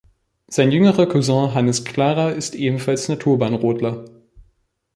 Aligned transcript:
Sein 0.47 0.71
jüngerer 0.71 1.05
Cousin 1.05 1.53
Hannes 1.53 1.85
Clara 1.85 2.31
ist 2.31 2.55
ebenfalls 2.55 3.07
Naturbahnrodler. 3.07 4.03